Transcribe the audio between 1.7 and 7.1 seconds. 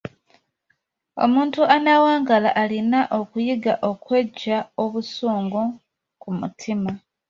anaawangaala alina okuyiga okweggya obusungu ku mutima.